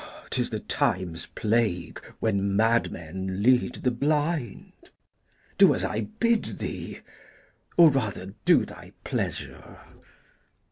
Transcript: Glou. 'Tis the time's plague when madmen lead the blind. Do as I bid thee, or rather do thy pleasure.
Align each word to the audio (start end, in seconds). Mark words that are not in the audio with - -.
Glou. 0.03 0.07
'Tis 0.31 0.49
the 0.49 0.59
time's 0.59 1.27
plague 1.27 2.03
when 2.19 2.55
madmen 2.55 3.43
lead 3.43 3.75
the 3.83 3.91
blind. 3.91 4.71
Do 5.59 5.75
as 5.75 5.85
I 5.85 6.07
bid 6.19 6.57
thee, 6.57 7.01
or 7.77 7.91
rather 7.91 8.33
do 8.43 8.65
thy 8.65 8.93
pleasure. 9.03 9.77